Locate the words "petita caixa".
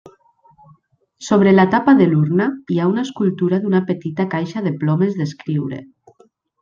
3.91-4.65